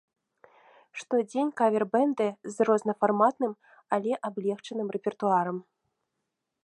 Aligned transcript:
Штодзень 1.01 1.51
кавер-бэнды 1.61 2.27
з 2.55 2.67
рознафарматным, 2.69 3.53
але 3.99 4.11
аблегчаным 4.31 4.87
рэпертуарам. 4.97 5.57